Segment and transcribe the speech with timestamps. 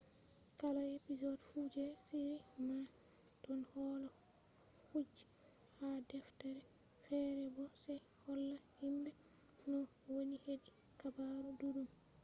[0.59, 2.79] kala episod fu je shiri man
[3.45, 4.09] don holla
[4.89, 5.21] kuje
[5.77, 6.59] ha deftere
[7.05, 7.93] fere bo se
[8.23, 9.09] holla himbe
[9.69, 9.79] no
[10.13, 11.87] woni hedi habaru duddum